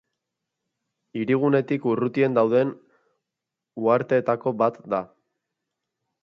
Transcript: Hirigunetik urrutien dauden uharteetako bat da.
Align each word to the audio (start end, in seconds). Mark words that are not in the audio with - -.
Hirigunetik 1.19 1.85
urrutien 1.91 2.37
dauden 2.39 2.71
uharteetako 3.85 4.55
bat 4.65 4.81
da. 4.97 5.03